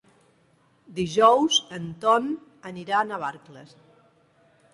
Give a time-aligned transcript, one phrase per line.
[0.99, 2.31] Dijous en Ton
[2.71, 3.79] anirà a Navarcles.